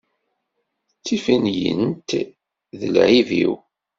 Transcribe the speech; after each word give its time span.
D 0.97 1.01
tiffinyent 1.05 2.09
i 2.21 2.21
d 2.79 2.81
lεib-iw. 2.93 3.53